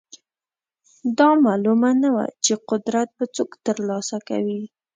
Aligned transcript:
دا 1.19 1.29
معلومه 1.45 1.89
نه 2.01 2.09
وه 2.15 2.25
چې 2.45 2.53
قدرت 2.69 3.09
به 3.17 3.25
څوک 3.35 3.51
ترلاسه 3.65 4.17
کوي. 4.29 4.61